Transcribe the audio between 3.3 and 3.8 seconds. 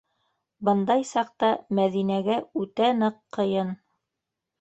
ҡыйын.